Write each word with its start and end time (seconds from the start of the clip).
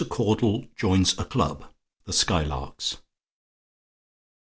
CAUDLE 0.09 0.65
JOINS 0.75 1.13
A 1.19 1.25
CLUB 1.25 1.63
"THE 2.05 2.11
SKYLARKS." 2.13 3.03